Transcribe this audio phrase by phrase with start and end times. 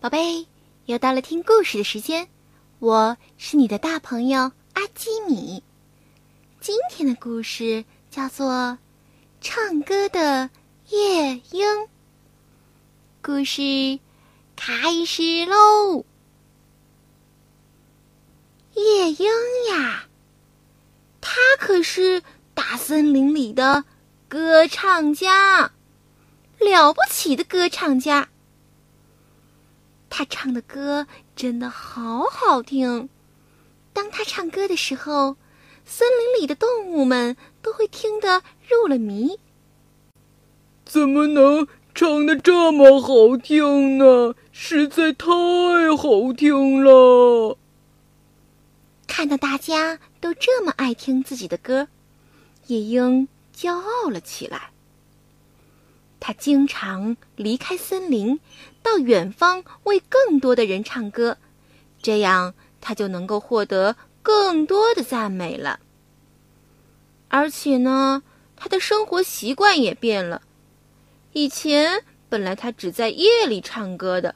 [0.00, 0.46] 宝贝，
[0.86, 2.26] 又到了听故事的时间，
[2.78, 5.62] 我是你的大朋友阿基米。
[6.58, 8.48] 今天的故事叫做
[9.42, 10.48] 《唱歌的
[10.88, 11.66] 夜莺》。
[13.20, 14.00] 故事
[14.56, 16.06] 开始喽！
[18.72, 19.30] 夜莺
[19.68, 20.04] 呀，
[21.20, 22.22] 它可是
[22.54, 23.84] 大森林里的
[24.28, 25.72] 歌唱家，
[26.58, 28.30] 了不起的歌唱家。
[30.20, 33.08] 他唱的歌真的好好听，
[33.94, 35.38] 当他唱歌的时候，
[35.86, 39.38] 森林里的动物们都会听得入了迷。
[40.84, 44.34] 怎么能唱的这么好听呢？
[44.52, 45.26] 实在太
[45.96, 47.56] 好听了！
[49.06, 51.88] 看到大家都这么爱听自己的歌，
[52.66, 54.68] 夜莺骄傲了起来。
[56.22, 58.38] 他经常离开森林，
[58.82, 61.36] 到远方为更多的人唱歌，
[62.02, 65.80] 这样他就能够获得更多的赞美了。
[67.28, 68.22] 而且呢，
[68.56, 70.42] 他的生活习惯也变了。
[71.32, 74.34] 以前本来他只在夜里唱歌的，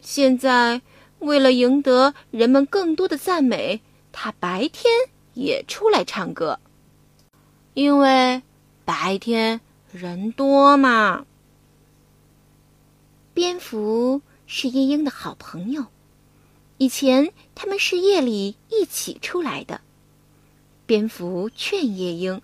[0.00, 0.80] 现在
[1.18, 3.80] 为了赢得人们更多的赞美，
[4.12, 4.92] 他白天
[5.34, 6.58] 也出来唱歌，
[7.74, 8.42] 因为
[8.84, 9.60] 白天。
[9.92, 11.24] 人多嘛。
[13.34, 15.86] 蝙蝠是夜莺的好朋友，
[16.78, 19.80] 以前他们是夜里一起出来的。
[20.86, 22.40] 蝙蝠劝夜莺：“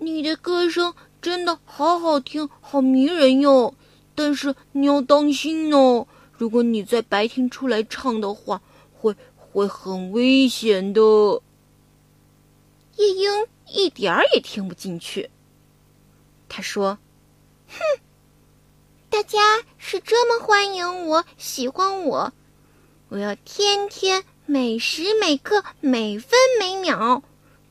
[0.00, 3.74] 你的歌声真的好好听，好迷人哟。
[4.14, 8.62] 但是你要当心哦，如果你在白天出来唱的话，
[8.98, 11.00] 会会很危险的。”
[12.96, 13.46] 夜莺。
[13.74, 15.30] 一点儿也听不进去。
[16.46, 16.98] 他说
[17.68, 17.78] ：“哼，
[19.12, 19.38] 大家
[19.76, 22.32] 是这么欢迎我、喜欢我，
[23.10, 27.22] 我要天天、每时每刻、每分每秒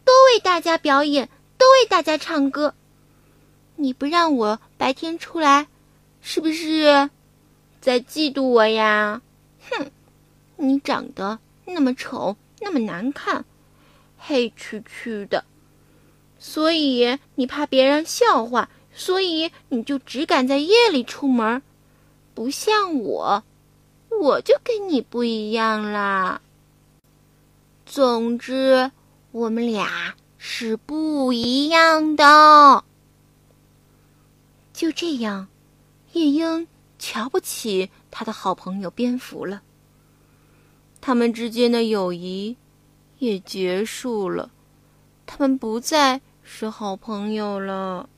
[0.05, 2.75] 都为大家表演，都为大家唱歌。
[3.75, 5.65] 你不让我白天出来，
[6.21, 7.09] 是不是
[7.81, 9.23] 在嫉妒我呀？
[9.71, 9.89] 哼，
[10.57, 13.45] 你长得那么丑，那么难看，
[14.15, 15.43] 黑黢黢的。”
[16.37, 21.61] 所以你怕别人笑话，所以你就只敢在夜里出门，
[22.33, 23.43] 不像我，
[24.09, 26.41] 我就跟你不一样啦。
[27.85, 28.91] 总之，
[29.31, 32.83] 我们俩是不一样的。
[34.73, 35.47] 就这样，
[36.13, 36.67] 夜莺
[36.99, 39.61] 瞧不起他的好朋友蝙蝠了。
[40.99, 42.55] 他们之间的友谊
[43.19, 44.51] 也结束了，
[45.25, 46.21] 他们不再。
[46.43, 48.09] 是好朋友了。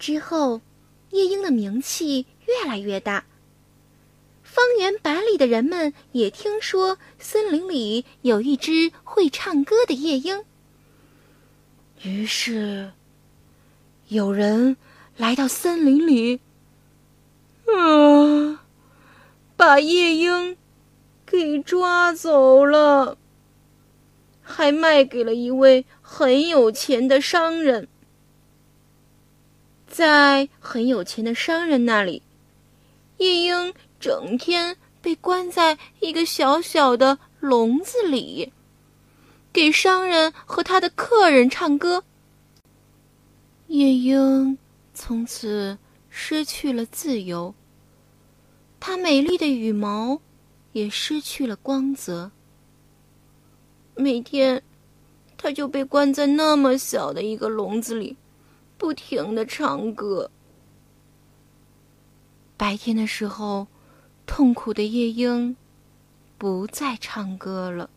[0.00, 0.62] 之后，
[1.10, 3.26] 夜莺的名气越来越大。
[4.42, 10.44] 方圆百里的人们也听说森林里有一只会唱歌的夜莺。
[12.02, 12.92] 于是，
[14.08, 14.78] 有人
[15.18, 16.40] 来到森林里，
[17.66, 18.64] 啊，
[19.54, 20.56] 把夜莺
[21.26, 23.18] 给抓走了。
[24.42, 27.86] 还卖给了一位很有钱的商人。
[29.90, 32.22] 在很有钱的商人那里，
[33.18, 38.52] 夜莺整天被关在一个小小的笼子里，
[39.52, 42.04] 给商人和他的客人唱歌。
[43.66, 44.56] 夜莺
[44.94, 45.76] 从此
[46.08, 47.52] 失去了自由，
[48.78, 50.20] 它美丽的羽毛
[50.72, 52.30] 也失去了光泽。
[53.96, 54.62] 每天，
[55.36, 58.16] 他就被关在那么小的一个笼子里，
[58.80, 60.30] 不停的唱歌。
[62.56, 63.66] 白天的时候，
[64.24, 65.54] 痛苦的夜莺
[66.38, 67.90] 不再唱歌了。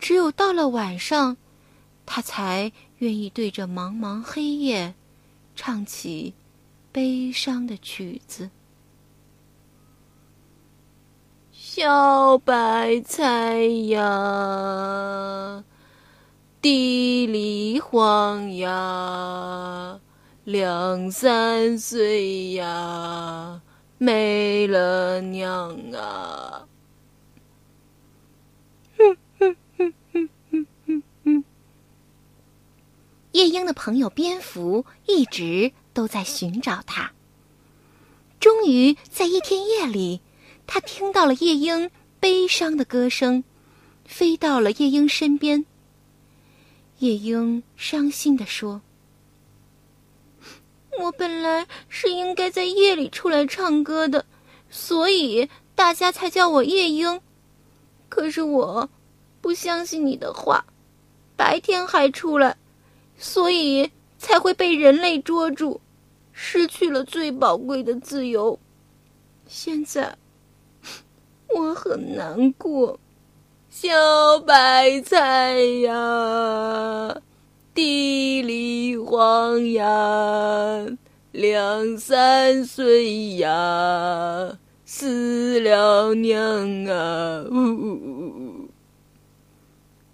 [0.00, 1.36] 只有到了晚上，
[2.04, 4.96] 他才愿意对着茫茫黑夜，
[5.54, 6.34] 唱起
[6.90, 8.50] 悲伤的曲子。
[11.52, 15.62] 小白菜呀，
[16.62, 19.98] 地里黄呀，
[20.44, 23.62] 两三岁呀，
[23.96, 26.66] 没了娘啊！
[28.98, 29.94] 哼哼哼
[30.50, 31.44] 哼哼哼。
[33.32, 37.12] 夜莺的朋友蝙蝠一直都在寻找它，
[38.38, 40.20] 终于在一天夜里。
[40.66, 41.90] 他听到了夜莺
[42.20, 43.44] 悲伤的歌声，
[44.04, 45.64] 飞到了夜莺身边。
[47.00, 48.82] 夜莺伤心地说
[51.00, 54.26] ：“我本来是应该在夜里出来唱歌的，
[54.68, 57.22] 所以大家才叫我夜莺。
[58.10, 58.90] 可是我
[59.40, 60.66] 不相信你的话，
[61.36, 62.58] 白天还出来，
[63.16, 65.80] 所以才会被人类捉住，
[66.34, 68.58] 失去了最宝贵的自由。
[69.46, 70.18] 现在
[71.48, 73.00] 我很难过。
[73.72, 77.22] 小白菜呀，
[77.72, 80.86] 地里黄呀，
[81.30, 87.44] 两三岁呀，死了娘啊！
[87.48, 88.68] 呜呜呜呜！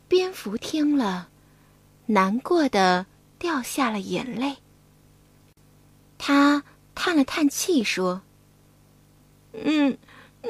[0.06, 1.29] 蝙蝠听了，
[2.05, 3.06] 难过的
[3.38, 4.56] 掉下了眼泪。
[6.19, 6.62] 他
[6.94, 8.20] 叹了叹气说
[9.64, 9.97] ：“嗯，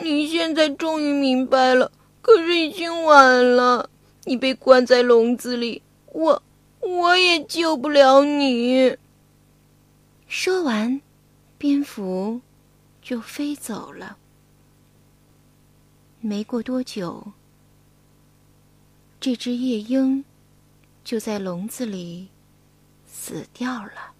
[0.02, 1.92] 你现在终于明白了。”
[2.26, 3.88] 可是已经晚了，
[4.24, 6.42] 你被关在笼子里，我
[6.80, 8.96] 我也救不了你。
[10.26, 11.00] 说完，
[11.56, 12.40] 蝙蝠
[13.00, 14.18] 就飞走了。
[16.18, 17.32] 没过多久，
[19.20, 20.24] 这只夜莺
[21.04, 22.26] 就在笼子里
[23.06, 24.14] 死掉了。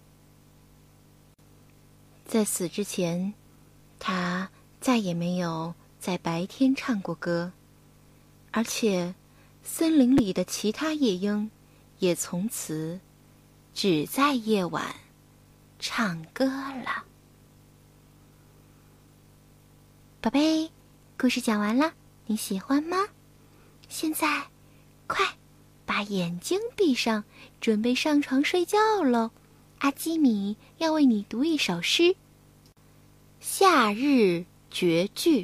[2.25, 3.33] 在死之前，
[3.99, 4.49] 它
[4.79, 7.51] 再也没有在白天唱过歌。
[8.57, 9.13] 而且，
[9.61, 11.51] 森林里的其他夜莺
[11.99, 12.99] 也从此
[13.71, 14.95] 只在夜晚
[15.77, 17.05] 唱歌了。
[20.19, 20.71] 宝贝，
[21.19, 21.93] 故事讲完了，
[22.25, 22.97] 你喜欢吗？
[23.89, 24.47] 现在，
[25.05, 25.23] 快
[25.85, 27.23] 把眼睛闭上，
[27.61, 29.29] 准备上床睡觉喽。
[29.77, 32.01] 阿基米要为你读一首诗，
[33.39, 35.43] 《夏日绝句》，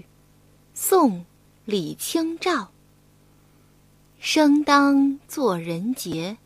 [0.73, 1.19] 宋·
[1.65, 2.71] 李清照。
[4.25, 6.37] 生当作人杰，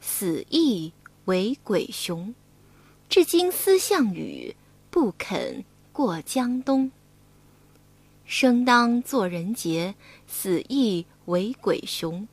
[0.00, 0.92] 死亦
[1.26, 2.34] 为鬼雄。
[3.08, 4.56] 至今思项羽，
[4.90, 6.90] 不肯过江东。
[8.24, 9.94] 生当作人杰，
[10.26, 12.26] 死亦为鬼雄。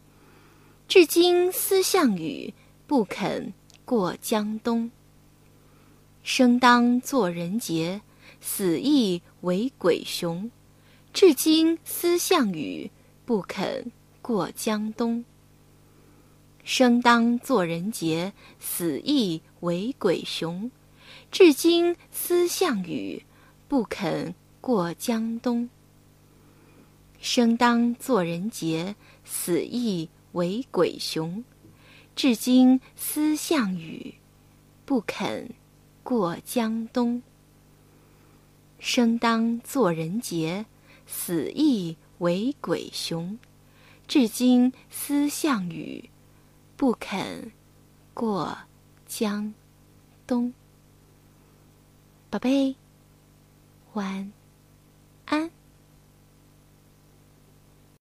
[0.87, 2.55] 至今思项羽，
[2.87, 3.53] 不肯
[3.85, 4.89] 过江东。
[6.23, 8.01] 生当作人杰，
[8.41, 10.49] 死亦为鬼雄。
[11.13, 12.89] 至今思项羽，
[13.23, 13.91] 不肯。
[14.21, 15.23] 过江东，
[16.63, 20.69] 生当作人杰，死亦为鬼雄。
[21.31, 23.25] 至今思项羽，
[23.67, 25.69] 不肯过江东。
[27.19, 28.95] 生当作人杰，
[29.25, 31.43] 死亦为鬼雄。
[32.15, 34.13] 至今思项羽，
[34.85, 35.49] 不肯
[36.03, 37.21] 过江东。
[38.79, 40.65] 生当作人杰，
[41.07, 43.37] 死亦为鬼雄。
[44.09, 46.09] 至今思项羽，
[46.75, 47.51] 不肯
[48.15, 48.57] 过
[49.05, 49.53] 江
[50.25, 50.51] 东。
[52.31, 52.75] 宝贝，
[53.93, 54.38] 晚安。